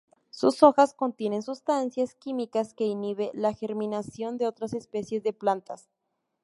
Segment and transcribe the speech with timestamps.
[0.31, 5.89] Sus hojas contienen sustancias químicas que inhibe la germinación de otras especies de plantas.